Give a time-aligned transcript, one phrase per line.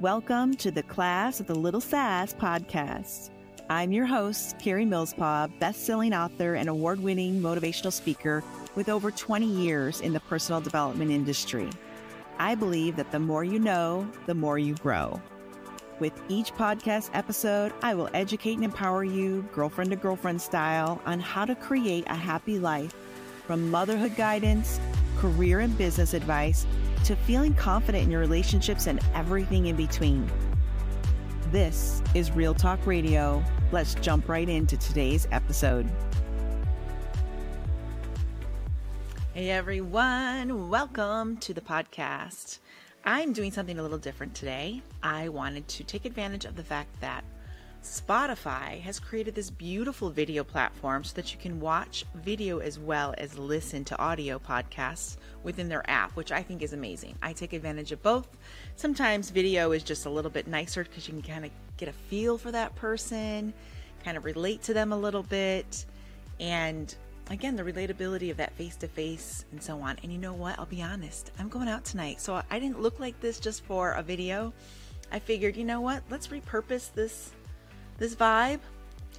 [0.00, 3.28] Welcome to the Class of the Little Sass podcast.
[3.68, 8.42] I'm your host, Karie Millspaugh, best-selling author and award-winning motivational speaker
[8.74, 11.68] with over 20 years in the personal development industry.
[12.38, 15.20] I believe that the more you know, the more you grow.
[15.98, 21.20] With each podcast episode, I will educate and empower you, girlfriend to girlfriend style, on
[21.20, 22.94] how to create a happy life
[23.46, 24.80] from motherhood guidance,
[25.18, 26.64] career and business advice,
[27.04, 30.30] to feeling confident in your relationships and everything in between.
[31.50, 33.42] This is Real Talk Radio.
[33.72, 35.90] Let's jump right into today's episode.
[39.34, 42.58] Hey everyone, welcome to the podcast.
[43.04, 44.82] I'm doing something a little different today.
[45.02, 47.24] I wanted to take advantage of the fact that
[47.82, 53.14] Spotify has created this beautiful video platform so that you can watch video as well
[53.16, 57.16] as listen to audio podcasts within their app, which I think is amazing.
[57.22, 58.28] I take advantage of both.
[58.76, 61.92] Sometimes video is just a little bit nicer because you can kind of get a
[61.92, 63.54] feel for that person,
[64.04, 65.86] kind of relate to them a little bit,
[66.38, 66.94] and
[67.30, 69.96] again, the relatability of that face to face and so on.
[70.02, 70.58] And you know what?
[70.58, 72.20] I'll be honest, I'm going out tonight.
[72.20, 74.52] So I didn't look like this just for a video.
[75.10, 76.02] I figured, you know what?
[76.10, 77.32] Let's repurpose this
[78.00, 78.58] this vibe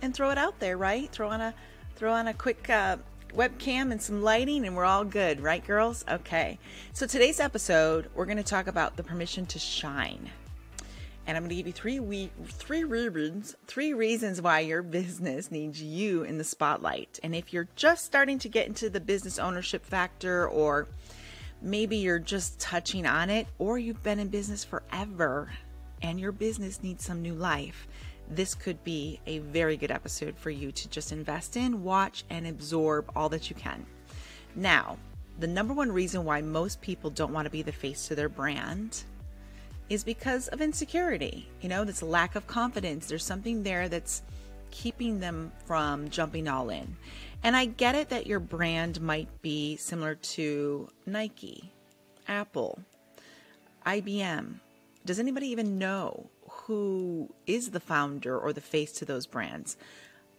[0.02, 1.10] and throw it out there, right?
[1.10, 1.54] Throw on a
[1.96, 2.98] throw on a quick uh,
[3.34, 6.04] webcam and some lighting and we're all good, right girls?
[6.10, 6.60] Okay.
[6.92, 10.30] So today's episode, we're going to talk about the permission to shine.
[11.28, 15.52] And I'm going to give you three we- three reasons, three reasons why your business
[15.52, 17.20] needs you in the spotlight.
[17.23, 20.88] And if you're just starting to get into the business ownership factor or
[21.62, 25.52] maybe you're just touching on it or you've been in business forever
[26.02, 27.88] and your business needs some new life,
[28.32, 32.48] this could be a very good episode for you to just invest in, watch, and
[32.48, 33.86] absorb all that you can.
[34.56, 34.98] Now,
[35.40, 38.30] the number one reason why most people don't want to be the face to their
[38.30, 39.04] brand
[39.90, 41.50] is because of insecurity.
[41.62, 43.08] You know, this lack of confidence.
[43.08, 44.22] There's something there that's
[44.72, 46.95] keeping them from jumping all in.
[47.44, 51.72] And I get it that your brand might be similar to Nike,
[52.28, 52.80] Apple,
[53.86, 54.55] IBM.
[55.05, 56.30] Does anybody even know
[56.66, 59.77] who is the founder or the face to those brands.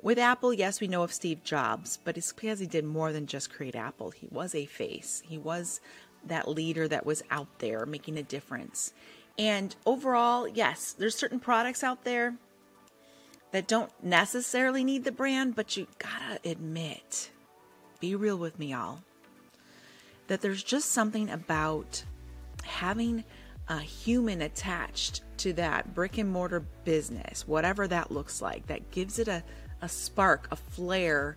[0.01, 3.27] With Apple, yes, we know of Steve Jobs, but it's because he did more than
[3.27, 4.11] just create Apple.
[4.11, 5.81] He was a face, he was
[6.25, 8.93] that leader that was out there making a difference.
[9.39, 12.35] And overall, yes, there's certain products out there
[13.51, 17.31] that don't necessarily need the brand, but you gotta admit,
[18.01, 19.01] be real with me, y'all,
[20.29, 22.05] that there's just something about
[22.65, 23.25] having
[23.69, 29.19] a human attached to that brick and mortar business, whatever that looks like, that gives
[29.19, 29.43] it a,
[29.81, 31.37] a spark, a flare.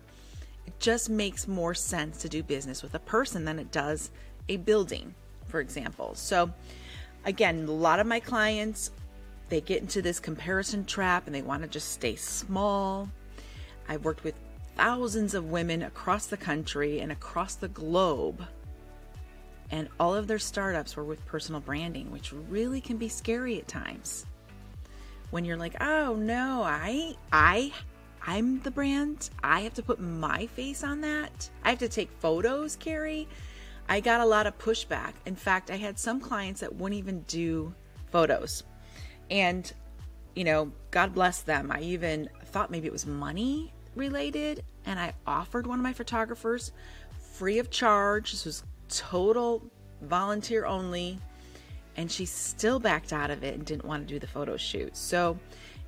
[0.66, 4.10] It just makes more sense to do business with a person than it does
[4.48, 5.14] a building,
[5.46, 6.14] for example.
[6.14, 6.52] So,
[7.24, 8.92] again, a lot of my clients
[9.48, 13.08] they get into this comparison trap and they want to just stay small.
[13.88, 14.34] I've worked with
[14.76, 18.44] thousands of women across the country and across the globe
[19.70, 23.68] and all of their startups were with personal branding, which really can be scary at
[23.68, 24.26] times.
[25.30, 27.72] When you're like, "Oh no, I I
[28.26, 29.30] I'm the brand.
[29.42, 31.50] I have to put my face on that.
[31.64, 33.28] I have to take photos, Karie."
[33.88, 35.12] I got a lot of pushback.
[35.26, 37.72] In fact, I had some clients that wouldn't even do
[38.10, 38.64] photos.
[39.30, 39.72] And
[40.34, 41.70] you know, God bless them.
[41.72, 46.72] I even thought maybe it was money related and I offered one of my photographers
[47.32, 48.32] free of charge.
[48.32, 49.62] This was total
[50.02, 51.18] volunteer only
[51.96, 54.96] and she still backed out of it and didn't want to do the photo shoot.
[54.96, 55.38] So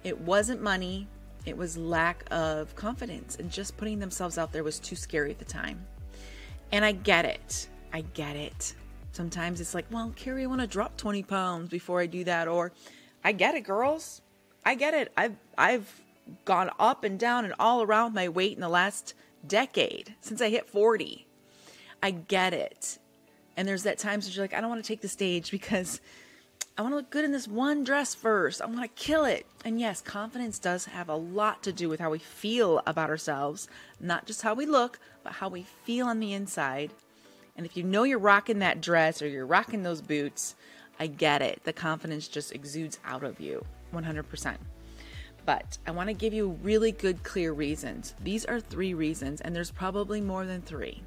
[0.04, 1.06] it wasn't money,
[1.44, 5.38] it was lack of confidence and just putting themselves out there was too scary at
[5.38, 5.84] the time.
[6.72, 7.68] And I get it.
[7.92, 8.74] I get it.
[9.12, 12.48] Sometimes it's like, well, Karie, I want to drop 20 pounds before I do that.
[12.48, 12.72] Or
[13.24, 14.20] I get it, girls.
[14.64, 15.12] I get it.
[15.16, 16.02] I've I've
[16.44, 19.14] gone up and down and all around my weight in the last
[19.46, 21.27] decade since I hit 40.
[22.02, 22.98] I get it.
[23.56, 26.00] And there's that times where you're like, I don't want to take the stage because
[26.76, 28.62] I want to look good in this one dress first.
[28.62, 29.46] I want to kill it.
[29.64, 33.68] And yes, confidence does have a lot to do with how we feel about ourselves,
[33.98, 36.92] not just how we look, but how we feel on the inside.
[37.56, 40.54] And if you know you're rocking that dress or you're rocking those boots,
[41.00, 41.60] I get it.
[41.64, 44.56] The confidence just exudes out of you 100%.
[45.44, 48.14] But I want to give you really good, clear reasons.
[48.22, 51.02] These are three reasons, and there's probably more than three.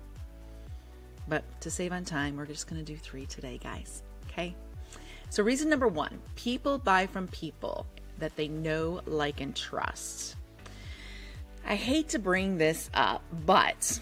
[1.27, 4.03] But to save on time, we're just going to do three today, guys.
[4.29, 4.55] Okay?
[5.29, 7.85] So, reason number one people buy from people
[8.19, 10.35] that they know, like, and trust.
[11.65, 13.99] I hate to bring this up, but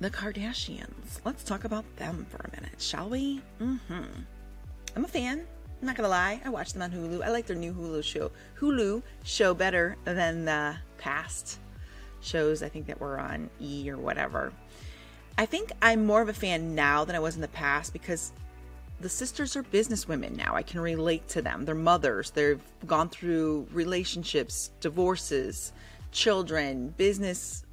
[0.00, 1.20] the Kardashians.
[1.24, 3.40] Let's talk about them for a minute, shall we?
[3.60, 4.04] Mm-hmm.
[4.94, 5.46] I'm a fan.
[5.80, 7.22] I'm not gonna lie, I watched them on Hulu.
[7.22, 8.30] I like their new Hulu show.
[8.58, 11.58] Hulu show better than the past
[12.22, 14.52] shows I think that were on E or whatever.
[15.38, 18.32] I think I'm more of a fan now than I was in the past because
[19.00, 20.54] the sisters are businesswomen now.
[20.54, 21.66] I can relate to them.
[21.66, 22.30] They're mothers.
[22.30, 25.72] They've gone through relationships, divorces,
[26.10, 27.66] children, business,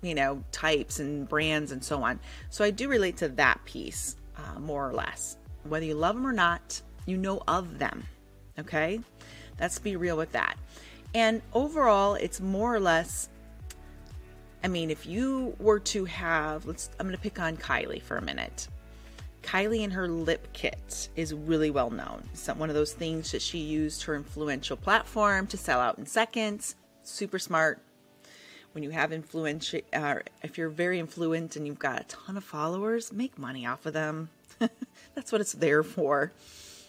[0.00, 2.18] you know, types and brands and so on.
[2.48, 5.36] So I do relate to that piece uh, more or less.
[5.64, 8.04] Whether you love them or not, you know of them.
[8.58, 9.00] Okay?
[9.60, 10.56] Let's be real with that.
[11.14, 13.28] And overall, it's more or less
[14.62, 18.16] I mean, if you were to have, let's, I'm going to pick on Kylie for
[18.18, 18.68] a minute.
[19.42, 22.28] Kylie and her lip kit is really well known.
[22.32, 26.06] It's one of those things that she used her influential platform to sell out in
[26.06, 26.76] seconds.
[27.02, 27.80] Super smart.
[28.72, 32.44] When you have influence, uh, if you're very influent and you've got a ton of
[32.44, 34.28] followers, make money off of them.
[35.14, 36.32] That's what it's there for.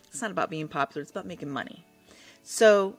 [0.07, 1.85] It's not about being popular, it's about making money.
[2.43, 2.97] So,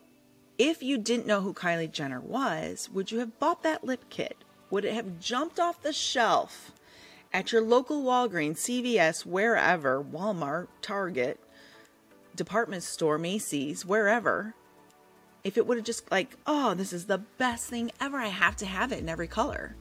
[0.58, 4.36] if you didn't know who Kylie Jenner was, would you have bought that lip kit?
[4.72, 6.72] Would it have jumped off the shelf
[7.30, 11.38] at your local Walgreens, CVS, wherever, Walmart, Target,
[12.34, 14.54] department store, Macy's, wherever?
[15.44, 18.56] If it would have just like, oh, this is the best thing ever, I have
[18.56, 19.76] to have it in every color.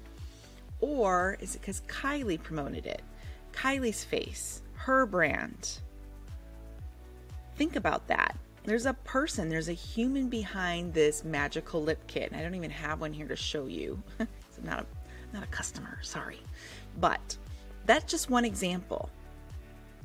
[0.81, 3.01] Or is it because Kylie promoted it?
[3.53, 5.79] Kylie's face, her brand.
[7.55, 8.35] Think about that.
[8.65, 12.33] There's a person, there's a human behind this magical lip kit.
[12.35, 14.03] I don't even have one here to show you.
[14.63, 14.85] Not a
[15.33, 16.39] not a customer, sorry.
[16.99, 17.37] But
[17.85, 19.09] that's just one example.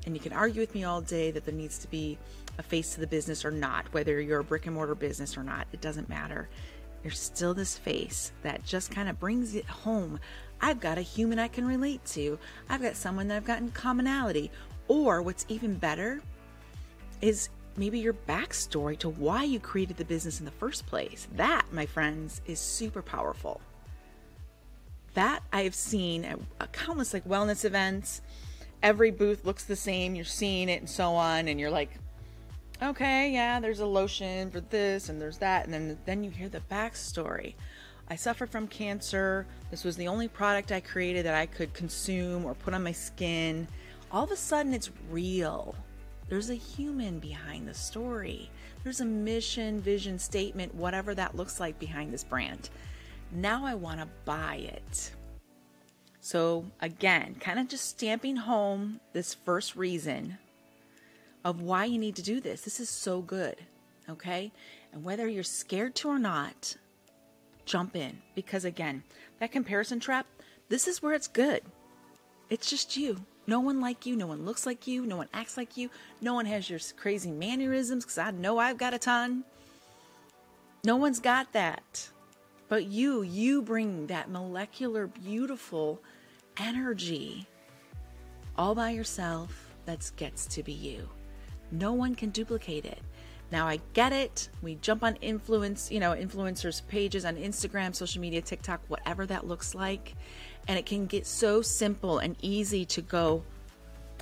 [0.04, 2.16] And you can argue with me all day that there needs to be
[2.58, 5.42] a face to the business or not, whether you're a brick and mortar business or
[5.42, 6.48] not, it doesn't matter.
[7.02, 10.18] There's still this face that just kind of brings it home.
[10.60, 12.38] I've got a human I can relate to.
[12.68, 14.50] I've got someone that I've got in commonality.
[14.88, 16.22] Or what's even better
[17.20, 21.28] is maybe your backstory to why you created the business in the first place.
[21.34, 23.60] That, my friends, is super powerful
[25.16, 28.20] that I've seen at uh, countless like wellness events.
[28.82, 30.14] Every booth looks the same.
[30.14, 31.90] You're seeing it and so on, and you're like,
[32.82, 36.50] okay, yeah, there's a lotion for this and there's that, and then then you hear
[36.50, 37.54] the backstory.
[38.08, 39.46] I suffered from cancer.
[39.70, 42.92] This was the only product I created that I could consume or put on my
[42.92, 43.66] skin.
[44.12, 45.74] All of a sudden, it's real.
[46.28, 48.50] There's a human behind the story.
[48.84, 52.68] There's a mission, vision, statement, whatever that looks like behind this brand.
[53.32, 55.12] Now I want to buy it.
[56.20, 60.38] So, again, kind of just stamping home this first reason
[61.44, 62.62] of why you need to do this.
[62.62, 63.56] This is so good.
[64.08, 64.50] Okay?
[64.93, 66.76] And whether you're scared to or not,
[67.64, 68.19] jump in.
[68.34, 69.05] Because, again,
[69.38, 70.26] that comparison trap,
[70.69, 71.62] this is where it's good.
[72.50, 73.25] It's just you.
[73.46, 74.17] No one like you.
[74.17, 75.06] No one looks like you.
[75.06, 75.90] No one acts like you.
[76.20, 79.44] No one has your crazy mannerisms because I know I've got a ton.
[80.84, 82.08] No one's got that.
[82.68, 86.00] But you, you bring that molecular, beautiful
[86.58, 87.46] energy
[88.56, 91.08] all by yourself that gets to be you.
[91.70, 93.00] No one can duplicate it.
[93.52, 94.48] Now I get it.
[94.62, 99.46] We jump on influence, you know, influencers pages on Instagram, social media, TikTok, whatever that
[99.46, 100.14] looks like,
[100.66, 103.44] and it can get so simple and easy to go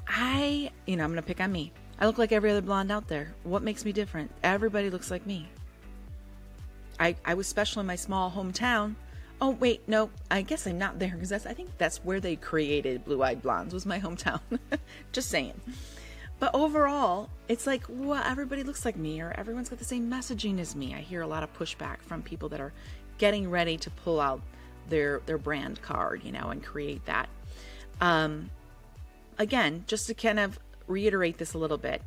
[0.06, 1.72] I, you know, I'm going to pick on me.
[1.98, 3.34] I look like every other blonde out there.
[3.44, 4.30] What makes me different?
[4.42, 5.48] Everybody looks like me.
[6.98, 8.94] I, I was special in my small hometown.
[9.40, 13.04] Oh wait, no, I guess I'm not there because I think that's where they created
[13.04, 14.40] Blue Eyed Blondes was my hometown.
[15.12, 15.60] Just saying.
[16.38, 20.58] But overall, it's like, well, everybody looks like me, or everyone's got the same messaging
[20.60, 20.94] as me.
[20.94, 22.72] I hear a lot of pushback from people that are
[23.18, 24.40] getting ready to pull out
[24.88, 27.28] their their brand card, you know, and create that.
[28.00, 28.50] Um,
[29.38, 32.02] again, just to kind of reiterate this a little bit,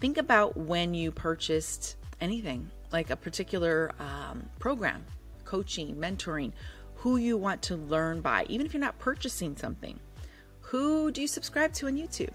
[0.00, 5.04] think about when you purchased anything like a particular um, program,
[5.44, 6.52] coaching, mentoring,
[6.94, 9.98] who you want to learn by, even if you're not purchasing something.
[10.60, 12.32] Who do you subscribe to on YouTube?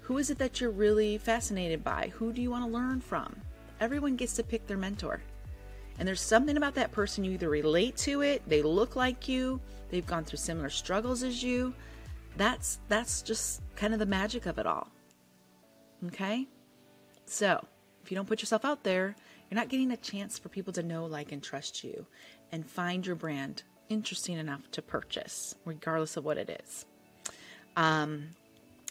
[0.00, 2.12] Who is it that you're really fascinated by?
[2.14, 3.34] Who do you want to learn from?
[3.80, 5.20] Everyone gets to pick their mentor.
[5.98, 9.60] And there's something about that person you either relate to it, they look like you,
[9.88, 11.74] they've gone through similar struggles as you.
[12.36, 14.88] That's that's just kind of the magic of it all.
[16.06, 16.46] Okay?
[17.24, 17.66] So,
[18.04, 19.16] if you don't put yourself out there,
[19.50, 22.06] you're not getting a chance for people to know, like, and trust you
[22.52, 26.84] and find your brand interesting enough to purchase, regardless of what it is.
[27.76, 28.30] Um,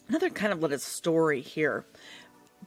[0.07, 1.85] another kind of little story here.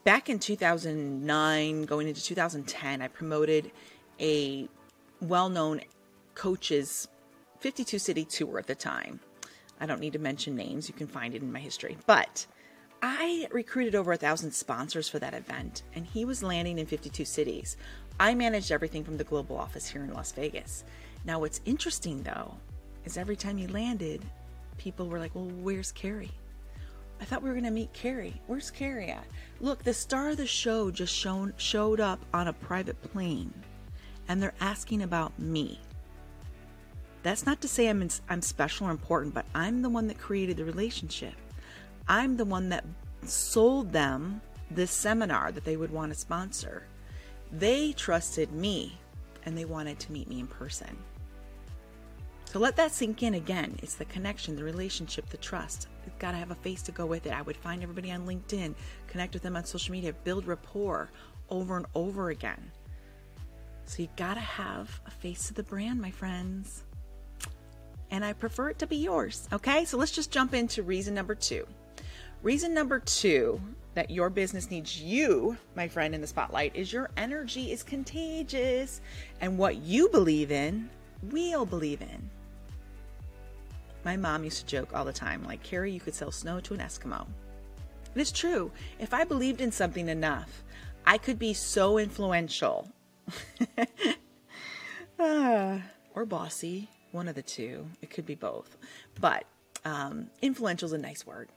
[0.03, 3.71] Back in 2009, going into 2010, I promoted
[4.19, 4.67] a
[5.21, 5.81] well known
[6.35, 7.07] coach's
[7.59, 9.19] 52 city tour at the time.
[9.79, 11.97] I don't need to mention names, you can find it in my history.
[12.05, 12.45] But
[13.01, 17.23] I recruited over a thousand sponsors for that event, and he was landing in 52
[17.25, 17.77] cities.
[18.19, 20.83] I managed everything from the global office here in Las Vegas.
[21.23, 22.57] Now, what's interesting though
[23.05, 24.23] is every time he landed,
[24.77, 26.31] people were like, Well, where's Karie?
[27.21, 28.41] I thought we were going to meet Karie.
[28.47, 29.25] Where's Karie at?
[29.59, 33.53] Look, the star of the show just shown, showed up on a private plane
[34.29, 35.79] and they're asking about me.
[37.23, 40.17] That's not to say I'm, in, I'm special or important, but I'm the one that
[40.17, 41.33] created the relationship.
[42.09, 42.85] I'm the one that
[43.23, 46.83] sold them this seminar that they would want to sponsor.
[47.51, 48.97] They trusted me
[49.45, 50.97] and they wanted to meet me in person.
[52.45, 53.77] So let that sink in again.
[53.83, 55.87] It's the connection, the relationship, the trust.
[56.03, 57.31] You've got to have a face to go with it.
[57.31, 58.73] I would find everybody on LinkedIn,
[59.07, 61.11] connect with them on social media, build rapport
[61.51, 62.71] over and over again.
[63.85, 66.83] So you got to have a face to the brand, my friends.
[68.09, 69.47] And I prefer it to be yours.
[69.53, 71.67] Okay, so let's just jump into reason number two.
[72.41, 73.59] Reason number two
[73.95, 79.01] that your business needs you, my friend, in the spotlight is your energy is contagious.
[79.41, 80.89] And what you believe in,
[81.23, 82.29] we'll believe in.
[84.05, 86.73] My mom used to joke all the time, like, Karie, you could sell snow to
[86.73, 87.27] an Eskimo.
[88.15, 88.71] It's true.
[88.99, 90.63] If I believed in something enough,
[91.05, 92.89] I could be so influential.
[95.19, 95.81] ah,
[96.15, 97.85] or bossy, one of the two.
[98.01, 98.77] It could be both.
[99.19, 99.43] But
[99.83, 101.49] um, influential is a nice word.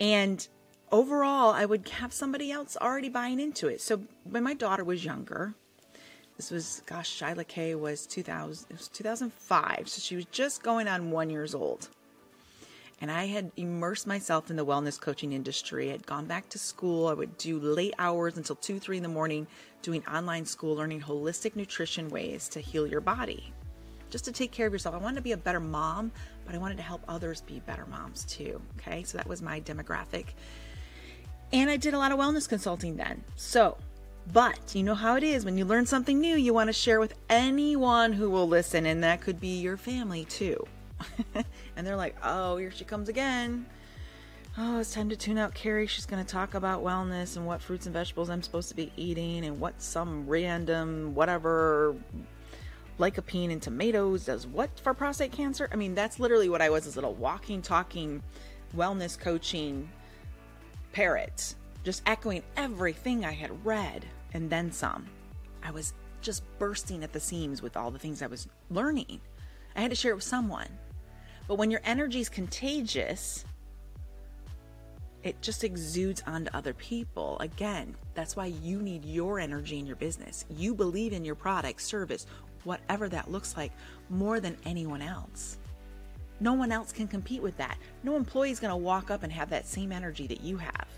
[0.00, 0.46] And
[0.90, 3.80] overall, I would have somebody else already buying into it.
[3.80, 5.54] So when my daughter was younger,
[6.36, 9.88] this was, gosh, Shyla K was 2000, it was 2005.
[9.88, 11.90] So she was just going on one years old.
[13.02, 15.88] And I had immersed myself in the wellness coaching industry.
[15.88, 17.08] I had gone back to school.
[17.08, 19.46] I would do late hours until 2, 3 in the morning
[19.80, 23.54] doing online school, learning holistic nutrition ways to heal your body,
[24.10, 24.94] just to take care of yourself.
[24.94, 26.12] I wanted to be a better mom,
[26.50, 28.60] but I wanted to help others be better moms too.
[28.76, 30.26] Okay, so that was my demographic.
[31.52, 33.22] And I did a lot of wellness consulting then.
[33.36, 33.76] So,
[34.32, 36.98] but you know how it is when you learn something new, you want to share
[36.98, 40.66] with anyone who will listen, and that could be your family too.
[41.76, 43.64] and they're like, oh, here she comes again.
[44.58, 45.86] Oh, it's time to tune out Karie.
[45.86, 48.90] She's going to talk about wellness and what fruits and vegetables I'm supposed to be
[48.96, 51.94] eating and what some random whatever
[53.00, 55.68] lycopene in tomatoes does what for prostate cancer.
[55.72, 58.22] I mean, that's literally what I was this little walking, talking,
[58.76, 59.88] wellness coaching
[60.92, 64.04] parrot, just echoing everything I had read
[64.34, 65.06] and then some.
[65.62, 69.20] I was just bursting at the seams with all the things I was learning.
[69.74, 70.68] I had to share it with someone.
[71.48, 73.44] But when your energy is contagious,
[75.22, 77.38] it just exudes onto other people.
[77.40, 80.44] Again, that's why you need your energy in your business.
[80.50, 82.26] You believe in your product, service,
[82.64, 83.72] whatever that looks like,
[84.08, 85.58] more than anyone else.
[86.40, 87.76] No one else can compete with that.
[88.02, 90.88] No employee is going to walk up and have that same energy that you have.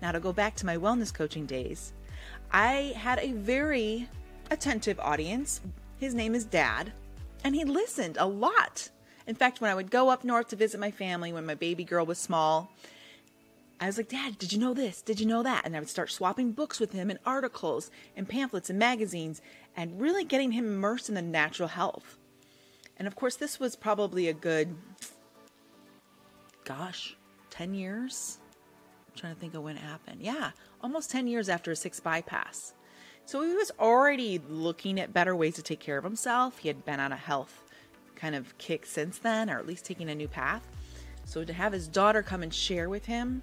[0.00, 1.92] Now, to go back to my wellness coaching days,
[2.52, 4.08] I had a very
[4.50, 5.60] attentive audience.
[5.98, 6.92] His name is Dad,
[7.44, 8.88] and he listened a lot.
[9.26, 11.84] In fact, when I would go up north to visit my family when my baby
[11.84, 12.72] girl was small,
[13.80, 15.00] I was like, Dad, did you know this?
[15.00, 15.64] Did you know that?
[15.64, 19.40] And I would start swapping books with him and articles and pamphlets and magazines
[19.76, 22.16] and really getting him immersed in the natural health.
[22.96, 24.76] And of course, this was probably a good,
[26.64, 27.16] gosh,
[27.50, 28.38] 10 years?
[29.08, 30.20] I'm trying to think of when it happened.
[30.22, 30.50] Yeah,
[30.82, 32.74] almost 10 years after a six bypass.
[33.24, 36.58] So he was already looking at better ways to take care of himself.
[36.58, 37.62] He had been on a health
[38.16, 40.66] kind of kick since then, or at least taking a new path.
[41.24, 43.42] So to have his daughter come and share with him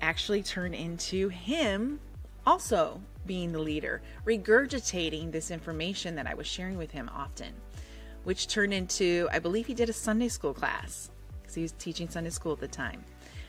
[0.00, 2.00] actually turned into him
[2.46, 7.52] also being the leader, regurgitating this information that I was sharing with him often,
[8.24, 11.10] which turned into, I believe he did a Sunday school class
[11.40, 13.04] because he was teaching Sunday school at the time.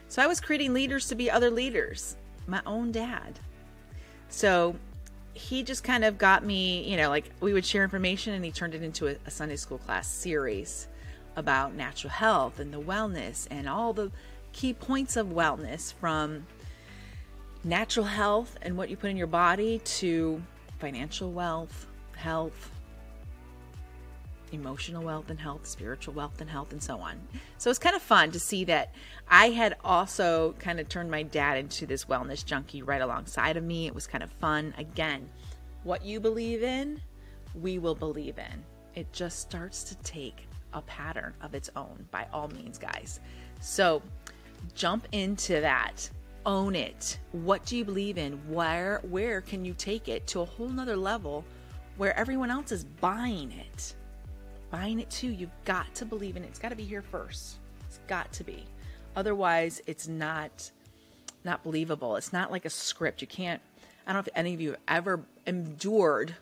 [0.08, 3.40] So I was creating leaders to be other leaders, my own dad.
[4.30, 4.76] So
[5.34, 8.52] he just kind of got me, you know, like we would share information and he
[8.52, 10.88] turned it into a, a Sunday school class series
[11.36, 14.12] about natural health and the wellness and all the
[14.52, 16.46] key points of wellness from
[17.64, 20.42] natural health and what you put in your body to
[20.80, 22.72] financial wealth, health,
[24.52, 27.20] emotional wealth and health, spiritual wealth and health, and so on.
[27.58, 28.94] So it's kind of fun to see that
[29.28, 33.64] I had also kind of turned my dad into this wellness junkie right alongside of
[33.64, 33.88] me.
[33.88, 34.74] It was kind of fun.
[34.78, 35.30] Again,
[35.84, 37.02] what you believe in,
[37.56, 38.64] we will believe in.
[38.96, 43.20] It just starts to take a pattern of its own by all means, guys.
[43.60, 44.02] So
[44.76, 46.10] jump into that
[46.46, 50.46] own it what do you believe in where where can you take it to a
[50.46, 51.46] whole nother level
[51.98, 53.96] where everyone else is buying it
[54.72, 57.58] buying it too you've got to believe in it it's got to be here first
[57.88, 58.66] it's got to be
[59.16, 60.72] otherwise it's not
[61.46, 62.16] not believable.
[62.16, 63.22] It's not like a script.
[63.22, 63.62] You can't,
[64.06, 66.36] I don't know if any of you have ever endured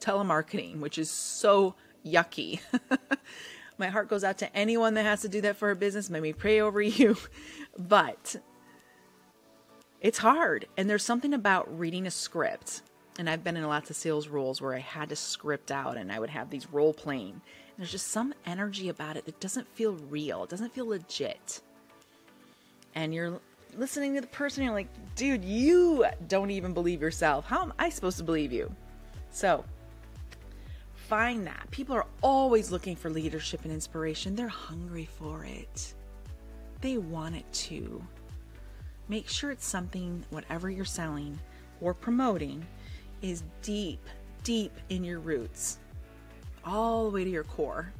[0.00, 2.60] telemarketing, which is so yucky.
[3.78, 6.10] My heart goes out to anyone that has to do that for a business.
[6.10, 7.16] May me pray over you.
[7.78, 8.36] But
[10.02, 10.66] it's hard.
[10.76, 12.82] And there's something about reading a script.
[13.18, 16.10] And I've been in lots of sales roles where I had to script out and
[16.10, 17.30] I would have these role playing.
[17.30, 21.60] And there's just some energy about it that doesn't feel real, it doesn't feel legit.
[22.94, 23.40] And you're
[23.76, 27.46] listening to the person, you're like, dude, you don't even believe yourself.
[27.46, 28.74] How am I supposed to believe you?
[29.30, 29.64] So
[30.94, 31.68] find that.
[31.70, 35.94] People are always looking for leadership and inspiration, they're hungry for it.
[36.80, 38.02] They want it too.
[39.08, 41.38] Make sure it's something, whatever you're selling
[41.80, 42.64] or promoting,
[43.20, 44.00] is deep,
[44.44, 45.78] deep in your roots,
[46.64, 47.92] all the way to your core.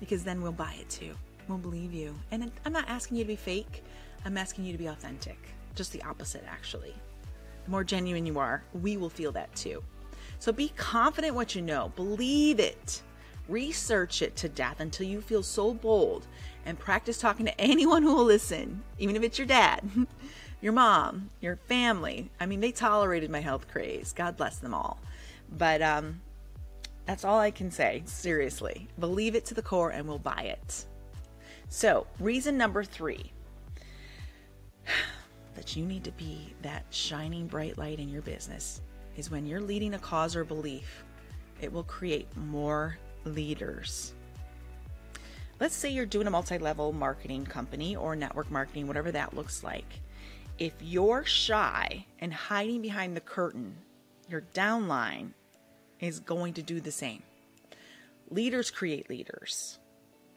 [0.00, 1.14] Because then we'll buy it too.
[1.48, 2.14] We'll believe you.
[2.30, 3.82] And I'm not asking you to be fake,
[4.24, 5.38] I'm asking you to be authentic.
[5.74, 6.94] Just the opposite, actually.
[7.64, 9.82] The more genuine you are, we will feel that too.
[10.38, 13.02] So be confident what you know, believe it.
[13.48, 16.26] Research it to death until you feel so bold
[16.66, 19.88] and practice talking to anyone who will listen, even if it's your dad,
[20.60, 22.28] your mom, your family.
[22.40, 24.12] I mean, they tolerated my health craze.
[24.12, 24.98] God bless them all.
[25.56, 26.20] But um,
[27.06, 28.88] that's all I can say, seriously.
[28.98, 30.84] Believe it to the core and we'll buy it.
[31.68, 33.32] So, reason number three
[35.54, 38.82] that you need to be that shining bright light in your business
[39.16, 41.04] is when you're leading a cause or belief,
[41.60, 44.12] it will create more leaders.
[45.58, 49.64] Let's say you're doing a multi level marketing company or network marketing, whatever that looks
[49.64, 50.00] like.
[50.58, 53.76] If you're shy and hiding behind the curtain,
[54.28, 55.30] your downline
[56.00, 57.22] is going to do the same.
[58.30, 59.78] Leaders create leaders,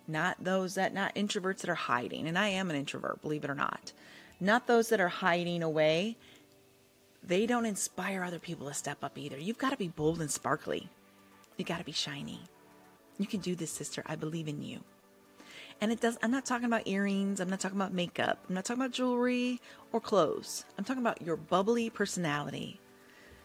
[0.07, 2.27] not those that, not introverts that are hiding.
[2.27, 3.91] And I am an introvert, believe it or not.
[4.39, 6.15] Not those that are hiding away.
[7.21, 9.38] They don't inspire other people to step up either.
[9.38, 10.89] You've got to be bold and sparkly.
[11.57, 12.39] You got to be shiny.
[13.17, 14.01] You can do this, sister.
[14.05, 14.79] I believe in you.
[15.81, 18.65] And it does I'm not talking about earrings, I'm not talking about makeup, I'm not
[18.65, 19.61] talking about jewelry
[19.92, 20.65] or clothes.
[20.77, 22.79] I'm talking about your bubbly personality.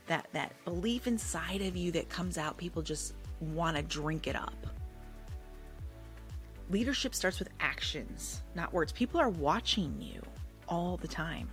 [0.06, 4.36] That that belief inside of you that comes out, people just want to drink it
[4.36, 4.66] up.
[6.70, 8.90] Leadership starts with actions, not words.
[8.92, 10.22] People are watching you
[10.68, 11.48] all the time.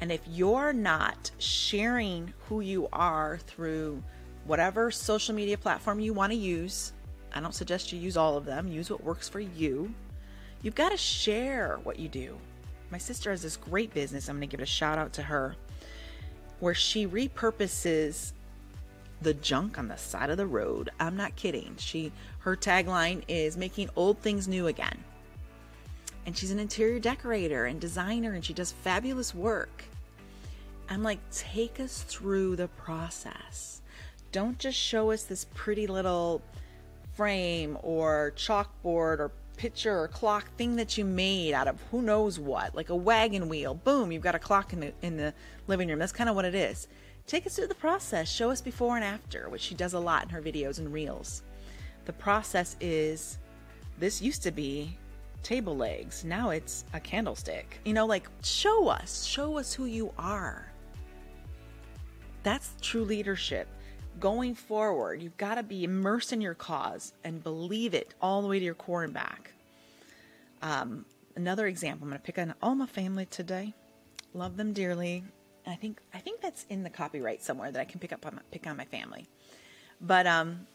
[0.00, 4.02] And if you're not sharing who you are through
[4.46, 6.92] whatever social media platform you want to use.
[7.36, 9.92] I don't suggest you use all of them, use what works for you.
[10.62, 12.38] You've got to share what you do.
[12.90, 14.28] My sister has this great business.
[14.28, 15.54] I'm going to give a shout out to her
[16.60, 18.32] where she repurposes
[19.20, 20.88] the junk on the side of the road.
[20.98, 21.74] I'm not kidding.
[21.76, 25.04] She her tagline is making old things new again.
[26.24, 29.84] And she's an interior decorator and designer and she does fabulous work.
[30.88, 33.76] I'm like, take us through the process
[34.36, 36.42] don't just show us this pretty little
[37.16, 42.38] frame or chalkboard or picture or clock thing that you made out of who knows
[42.38, 43.74] what, like a wagon wheel.
[43.74, 45.32] Boom, you've got a clock in the in the
[45.66, 45.98] living room.
[45.98, 46.88] That's kind of what it is.
[47.26, 48.30] Take us through the process.
[48.30, 51.42] Show us before and after, which she does a lot in her videos and reels.
[52.04, 53.38] The process is
[53.98, 54.96] this used to be
[55.42, 56.24] table legs.
[56.24, 57.80] Now it's a candlestick.
[57.84, 60.70] You know, like show us, show us who you are.
[62.42, 63.66] That's true leadership
[64.20, 68.48] going forward, you've got to be immersed in your cause and believe it all the
[68.48, 69.52] way to your core and back.
[70.62, 73.74] Um, another example, I'm going to pick on all my family today.
[74.34, 75.24] Love them dearly.
[75.66, 78.36] I think I think that's in the copyright somewhere that I can pick up on
[78.36, 79.26] my, pick on my family.
[80.00, 80.66] But um,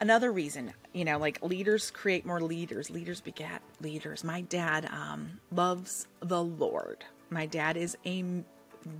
[0.00, 2.90] another reason, you know, like leaders create more leaders.
[2.90, 4.22] Leaders beget leaders.
[4.22, 7.04] My dad um, loves the Lord.
[7.30, 8.24] My dad is a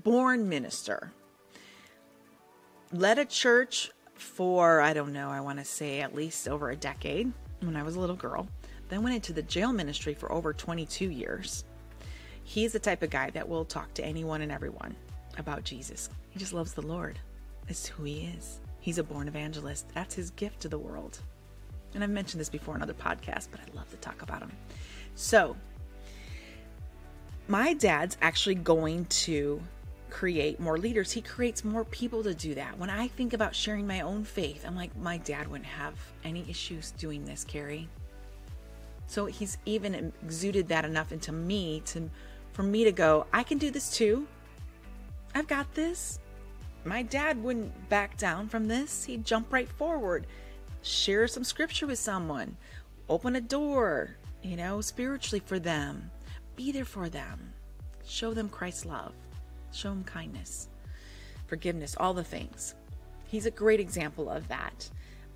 [0.02, 1.12] born minister
[2.92, 6.76] led a church for, I don't know, I want to say at least over a
[6.76, 8.48] decade when I was a little girl.
[8.88, 11.64] Then went into the jail ministry for over 22 years.
[12.44, 14.94] He's the type of guy that will talk to anyone and everyone
[15.38, 16.08] about Jesus.
[16.30, 17.18] He just loves the Lord.
[17.68, 18.60] It's who he is.
[18.80, 19.88] He's a born evangelist.
[19.92, 21.18] That's his gift to the world.
[21.94, 24.52] And I've mentioned this before in other podcasts, but I love to talk about him.
[25.16, 25.56] So,
[27.48, 29.60] my dad's actually going to
[30.10, 31.12] create more leaders.
[31.12, 32.78] He creates more people to do that.
[32.78, 36.44] When I think about sharing my own faith, I'm like, my dad wouldn't have any
[36.48, 37.88] issues doing this, Karie.
[39.06, 42.10] So he's even exuded that enough into me to
[42.52, 44.26] for me to go, I can do this too.
[45.34, 46.18] I've got this.
[46.86, 49.04] My dad wouldn't back down from this.
[49.04, 50.26] He'd jump right forward,
[50.80, 52.56] share some scripture with someone,
[53.10, 56.10] open a door, you know, spiritually for them,
[56.56, 57.52] Be there for them.
[58.06, 59.12] Show them Christ's love.
[59.72, 60.68] Show him kindness,
[61.46, 62.74] forgiveness, all the things.
[63.26, 64.88] He's a great example of that.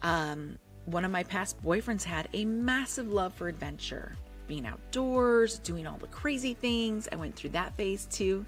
[0.03, 4.17] Um, one of my past boyfriends had a massive love for adventure,
[4.47, 7.09] being outdoors, doing all the crazy things.
[7.13, 8.45] I went through that phase too.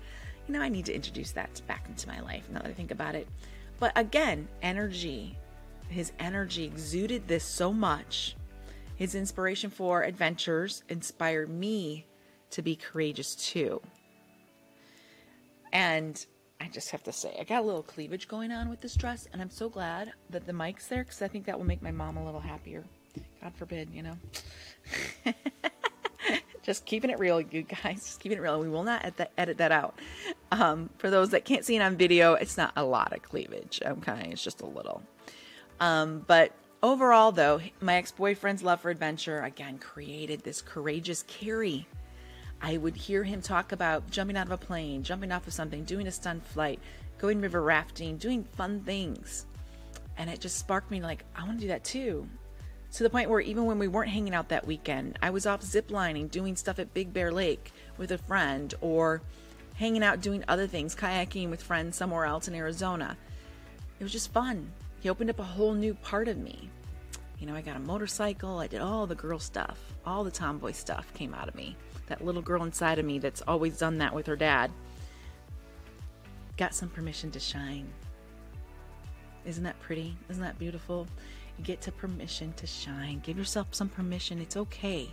[0.46, 2.90] You know, I need to introduce that back into my life now that I think
[2.90, 3.28] about it.
[3.78, 5.36] But again, energy.
[5.88, 8.36] His energy exuded this so much.
[8.96, 12.06] His inspiration for adventures inspired me
[12.50, 13.80] to be courageous too.
[15.72, 16.24] And
[16.60, 19.26] I just have to say, I got a little cleavage going on with this dress,
[19.32, 21.90] and I'm so glad that the mic's there because I think that will make my
[21.90, 22.84] mom a little happier.
[23.42, 24.16] God forbid, you know.
[26.62, 28.04] just keeping it real, you guys.
[28.04, 28.60] Just keeping it real.
[28.60, 29.98] We will not edit, edit that out.
[30.52, 33.80] Um, for those that can't see it on video, it's not a lot of cleavage.
[33.84, 35.02] Okay, it's just a little.
[35.80, 41.86] Um, but overall, though, my ex boyfriend's love for adventure again created this courageous Karie
[42.62, 45.82] I would hear him talk about jumping out of a plane, jumping off of something,
[45.82, 46.78] doing a stunt flight,
[47.18, 49.46] going river rafting, doing fun things.
[50.16, 52.28] And it just sparked me like, I want to do that too.
[52.92, 55.62] To the point where even when we weren't hanging out that weekend, I was off
[55.62, 59.22] ziplining, doing stuff at Big Bear Lake with a friend, or
[59.74, 63.16] hanging out doing other things, kayaking with friends somewhere else in Arizona.
[63.98, 64.70] It was just fun.
[65.00, 66.68] He opened up a whole new part of me.
[67.40, 70.72] You know, I got a motorcycle, I did all the girl stuff, all the tomboy
[70.72, 71.76] stuff came out of me
[72.12, 74.70] that little girl inside of me that's always done that with her dad,
[76.58, 77.88] got some permission to shine.
[79.46, 80.14] Isn't that pretty?
[80.28, 81.06] Isn't that beautiful?
[81.56, 83.20] You get to permission to shine.
[83.24, 84.42] Give yourself some permission.
[84.42, 85.08] It's okay.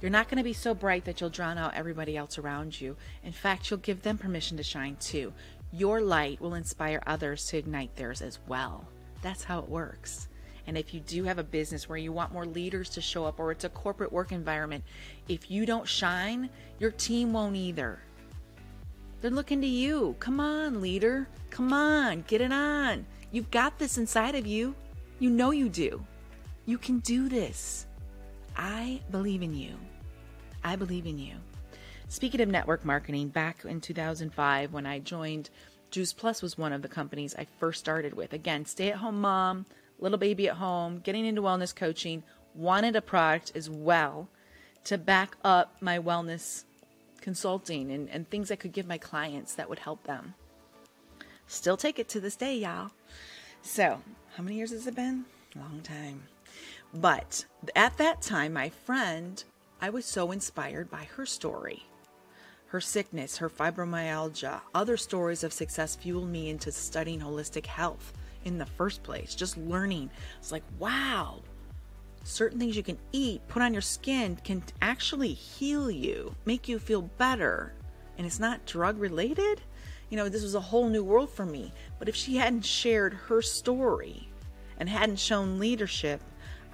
[0.00, 2.96] You're not going to be so bright that you'll drown out everybody else around you.
[3.24, 5.34] In fact, you'll give them permission to shine too.
[5.70, 8.88] Your light will inspire others to ignite theirs as well.
[9.20, 10.28] That's how it works.
[10.68, 13.40] And if you do have a business where you want more leaders to show up
[13.40, 14.84] or it's a corporate work environment,
[15.26, 17.98] if you don't shine, your team won't either.
[19.22, 20.14] They're looking to you.
[20.20, 21.26] Come on, leader.
[21.48, 23.06] Come on, get it on.
[23.32, 24.74] You've got this inside of you.
[25.20, 26.04] You know you do.
[26.66, 27.86] You can do this.
[28.54, 29.72] I believe in you.
[30.62, 31.36] I believe in you.
[32.10, 35.48] Speaking of network marketing, back in 2005 when I joined,
[35.90, 38.34] Juice Plus was one of the companies I first started with.
[38.34, 39.64] Again, stay at home mom,
[39.98, 42.22] little baby at home, getting into wellness coaching,
[42.54, 44.28] wanted a product as well
[44.84, 46.64] to back up my wellness
[47.20, 50.34] consulting and, and things I could give my clients that would help them.
[51.46, 52.90] Still take it to this day, y'all.
[53.62, 54.00] So,
[54.36, 55.24] how many years has it been?
[55.56, 56.22] Long time.
[56.94, 59.42] But at that time, my friend,
[59.80, 61.84] I was so inspired by her story.
[62.68, 68.12] Her sickness, her fibromyalgia, other stories of success fueled me into studying holistic health
[68.44, 69.34] in the first place.
[69.34, 70.10] Just learning.
[70.38, 71.40] It's like, wow,
[72.24, 76.78] certain things you can eat, put on your skin can actually heal you, make you
[76.78, 77.72] feel better.
[78.16, 79.60] And it's not drug related.
[80.10, 81.72] You know, this was a whole new world for me.
[81.98, 84.28] But if she hadn't shared her story
[84.78, 86.20] and hadn't shown leadership,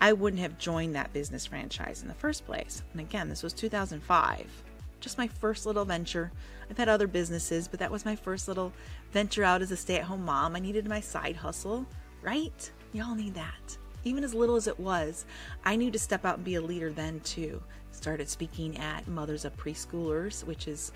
[0.00, 2.82] I wouldn't have joined that business franchise in the first place.
[2.92, 4.63] And again, this was 2005
[5.04, 6.32] just my first little venture.
[6.68, 8.72] I've had other businesses, but that was my first little
[9.12, 10.56] venture out as a stay at home mom.
[10.56, 11.86] I needed my side hustle,
[12.22, 12.70] right?
[12.94, 13.76] Y'all need that.
[14.04, 15.26] Even as little as it was,
[15.64, 17.62] I knew to step out and be a leader then too.
[17.90, 20.90] Started speaking at Mothers of Preschoolers, which is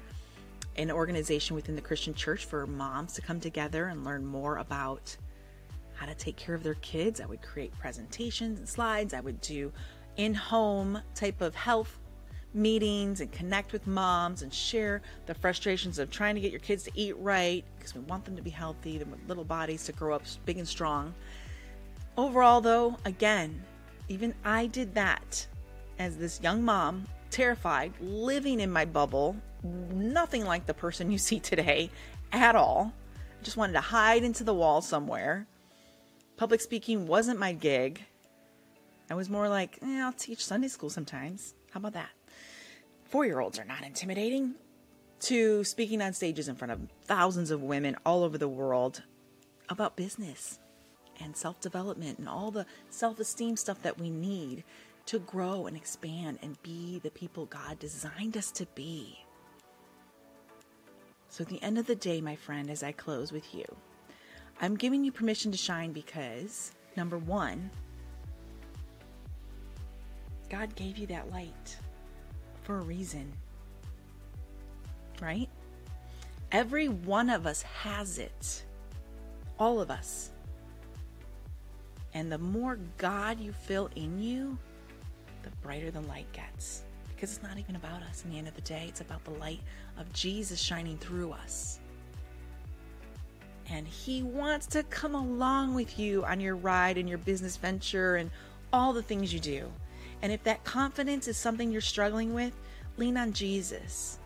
[0.76, 5.14] an organization within the Christian church for moms to come together and learn more about
[5.94, 7.20] how to take care of their kids.
[7.20, 9.12] I would create presentations and slides.
[9.12, 9.70] I would do
[10.16, 11.98] in home type of health
[12.54, 16.82] meetings and connect with moms and share the frustrations of trying to get your kids
[16.84, 20.14] to eat right because we want them to be healthy, their little bodies to grow
[20.14, 21.14] up big and strong.
[22.16, 23.62] Overall, though, again,
[24.08, 25.46] even I did that
[25.98, 31.40] as this young mom, terrified, living in my bubble, nothing like the person you see
[31.40, 31.90] today
[32.32, 32.92] at all.
[33.40, 35.46] I just wanted to hide into the wall somewhere.
[36.36, 38.04] Public speaking wasn't my gig.
[39.10, 41.54] I was more like, eh, I'll teach Sunday school sometimes.
[41.70, 42.10] How about that?
[43.08, 44.54] Four year olds are not intimidating,
[45.20, 49.02] to speaking on stages in front of thousands of women all over the world
[49.68, 50.60] about business
[51.20, 54.62] and self development and all the self esteem stuff that we need
[55.06, 59.18] to grow and expand and be the people God designed us to be.
[61.30, 63.64] So, at the end of the day, my friend, as I close with you,
[64.60, 67.70] I'm giving you permission to shine because, number one,
[70.48, 71.76] God gave you that light
[72.68, 73.32] for a reason.
[75.22, 75.48] Right?
[76.52, 78.62] Every one of us has it.
[79.58, 80.32] All of us.
[82.12, 84.58] And the more God you feel in you,
[85.44, 86.82] the brighter the light gets.
[87.18, 88.84] because it's not even about us in the end of the day.
[88.86, 89.60] It's about the light
[89.96, 91.80] of Jesus shining through us.
[93.70, 98.16] And He wants to come along with you on your ride and your business venture
[98.16, 98.30] and
[98.72, 99.68] all the things you do.
[100.22, 102.54] And if that confidence is something you're struggling with,
[102.96, 104.18] lean on Jesus.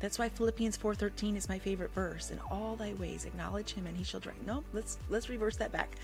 [0.00, 2.30] That's why Philippians 4:13 is my favorite verse.
[2.30, 4.44] In all thy ways acknowledge him and he shall direct.
[4.46, 5.96] No, let's let's reverse that back.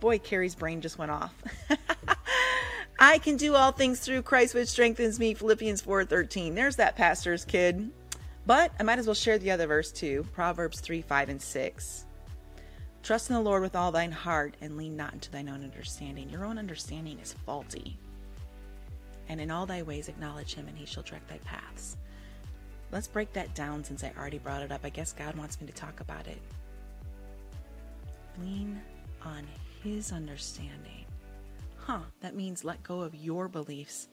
[0.00, 1.34] Boy, Karie's brain just went off.
[3.00, 5.34] I can do all things through Christ which strengthens me.
[5.34, 6.54] Philippians 4:13.
[6.54, 7.90] There's that pastor's kid.
[8.46, 10.26] But I might as well share the other verse too.
[10.32, 12.06] Proverbs 3, 5, and 6.
[13.02, 16.30] Trust in the Lord with all thine heart and lean not into thine own understanding.
[16.30, 17.98] Your own understanding is faulty.
[19.28, 21.96] And in all thy ways acknowledge him, and he shall direct thy paths.
[22.90, 24.80] Let's break that down since I already brought it up.
[24.84, 26.40] I guess God wants me to talk about it.
[28.40, 28.80] Lean
[29.22, 29.46] on
[29.82, 31.04] his understanding.
[31.76, 34.08] Huh, that means let go of your beliefs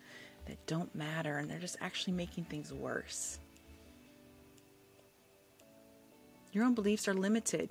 [0.46, 3.40] that don't matter and they're just actually making things worse.
[6.52, 7.70] Your own beliefs are limited,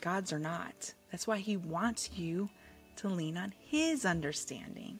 [0.00, 0.94] God's are not.
[1.10, 2.48] That's why He wants you
[2.96, 4.98] to lean on His understanding.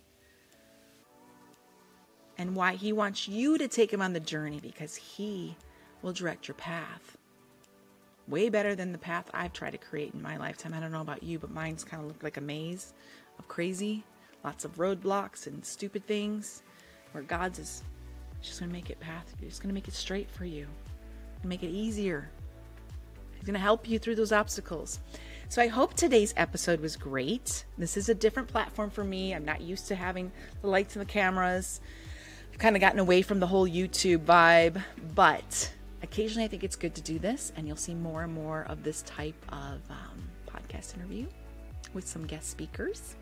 [2.44, 5.56] And why He wants you to take Him on the journey because He
[6.02, 7.16] will direct your path.
[8.28, 10.74] Way better than the path I've tried to create in my lifetime.
[10.74, 12.92] I don't know about you, but mine's kind of looked like a maze
[13.38, 14.04] of crazy,
[14.44, 16.62] lots of roadblocks and stupid things.
[17.12, 17.82] Where God's is
[18.42, 19.34] just going to make it path.
[19.40, 20.66] He's going to make it straight for you,
[21.40, 22.28] and make it easier
[23.44, 25.00] He's going to help you through those obstacles.
[25.50, 27.66] So I hope today's episode was great.
[27.76, 29.34] This is a different platform for me.
[29.34, 31.82] I'm not used to having the lights and the cameras.
[32.54, 34.80] I've kind of gotten away from the whole YouTube vibe,
[35.16, 35.72] but
[36.04, 38.84] occasionally I think it's good to do this, and you'll see more and more of
[38.84, 41.26] this type of um, podcast interview
[41.94, 43.16] with some guest speakers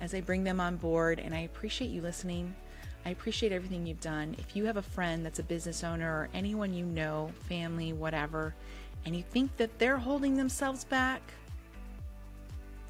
[0.00, 1.20] as I bring them on board.
[1.20, 2.52] And I appreciate you listening.
[3.06, 4.34] I appreciate everything you've done.
[4.38, 8.56] If you have a friend that's a business owner or anyone you know, family, whatever,
[9.06, 11.22] and you think that they're holding themselves back,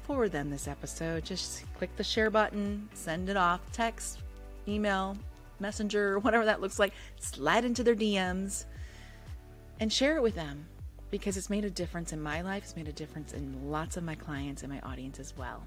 [0.01, 1.25] forward them this episode.
[1.25, 4.17] Just click the share button, send it off, text,
[4.67, 5.15] email,
[5.61, 8.65] messenger, whatever that looks like, slide into their DMs
[9.79, 10.65] and share it with them
[11.11, 12.63] because it's made a difference in my life.
[12.63, 15.63] It's made a difference in lots of my clients and my audience as well.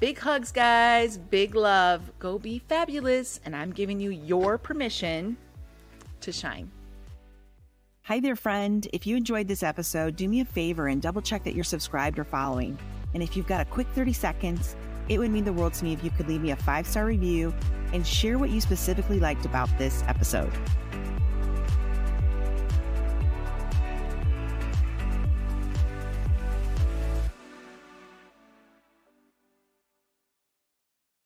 [0.00, 1.16] Big hugs, guys.
[1.16, 2.10] Big love.
[2.18, 3.40] Go be fabulous.
[3.44, 5.36] And I'm giving you your permission
[6.20, 6.70] to shine.
[8.02, 8.86] Hi there, friend.
[8.92, 12.18] If you enjoyed this episode, do me a favor and double check that you're subscribed
[12.18, 12.78] or following.
[13.14, 14.76] And if you've got a quick 30 seconds,
[15.08, 17.06] it would mean the world to me if you could leave me a five star
[17.06, 17.54] review
[17.92, 20.52] and share what you specifically liked about this episode.